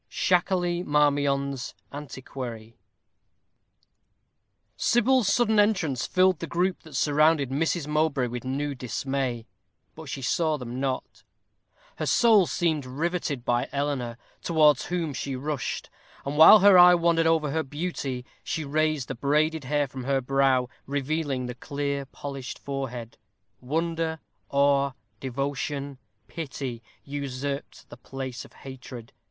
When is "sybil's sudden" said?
4.75-5.59